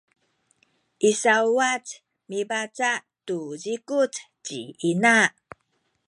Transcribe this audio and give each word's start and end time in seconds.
i 1.09 1.11
sauwac 1.21 1.85
mibaca’ 2.29 2.91
tu 3.25 3.37
zikuc 3.61 4.13
ci 4.45 4.59
ina 4.89 5.17